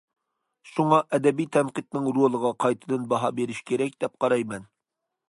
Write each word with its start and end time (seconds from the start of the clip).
شۇڭا 0.69 0.97
ئەدەبىي 1.17 1.47
تەنقىدنىڭ 1.57 2.07
رولىغا 2.17 2.53
قايتىدىن 2.65 3.05
باھا 3.13 3.33
بېرىش 3.41 3.63
كېرەك 3.69 4.01
دەپ 4.05 4.17
قارايمەن. 4.27 4.71